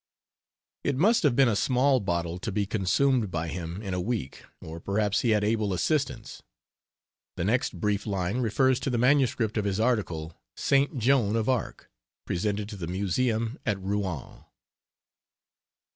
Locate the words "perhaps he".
4.79-5.29